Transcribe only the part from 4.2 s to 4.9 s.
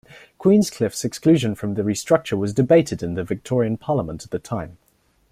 at the time.